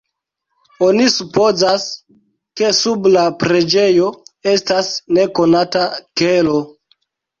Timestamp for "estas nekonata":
4.55-5.85